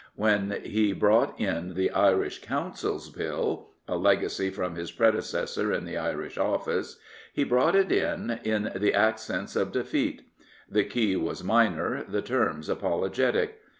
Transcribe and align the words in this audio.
When 0.15 0.61
he 0.63 0.93
brought 0.93 1.39
in 1.39 1.75
the 1.75 1.91
Irish 1.91 2.41
Councils 2.41 3.11
Bill— 3.11 3.69
a 3.87 3.95
legacy 3.97 4.49
from 4.49 4.73
his 4.73 4.91
predecessor 4.91 5.71
in 5.71 5.85
the 5.85 5.95
Irish 5.95 6.39
Office— 6.39 6.97
he 7.35 7.43
brought 7.43 7.75
it 7.75 7.91
in 7.91 8.39
in 8.43 8.71
the 8.77 8.95
accents 8.95 9.55
of 9.55 9.71
defeat. 9.71 10.23
The 10.67 10.85
key 10.85 11.15
was 11.17 11.43
minor, 11.43 12.03
the 12.03 12.23
terms 12.23 12.67
apologetic. 12.67 13.59